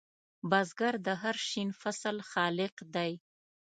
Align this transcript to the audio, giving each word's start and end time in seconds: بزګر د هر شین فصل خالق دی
بزګر 0.49 0.95
د 1.05 1.07
هر 1.21 1.35
شین 1.49 1.69
فصل 1.81 2.17
خالق 2.31 2.75
دی 2.95 3.11